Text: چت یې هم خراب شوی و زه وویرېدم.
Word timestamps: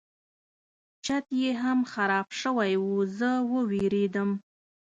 چت 1.05 1.25
یې 1.41 1.51
هم 1.63 1.79
خراب 1.91 2.27
شوی 2.41 2.73
و 2.85 2.89
زه 3.17 3.31
وویرېدم. 3.51 4.29